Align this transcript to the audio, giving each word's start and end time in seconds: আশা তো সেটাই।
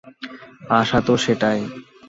আশা 0.71 0.99
তো 1.07 1.13
সেটাই। 1.17 1.59